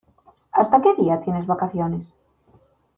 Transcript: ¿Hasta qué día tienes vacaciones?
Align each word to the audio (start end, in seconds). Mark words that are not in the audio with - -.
¿Hasta 0.51 0.81
qué 0.81 0.95
día 0.95 1.21
tienes 1.21 1.45
vacaciones? 1.45 2.07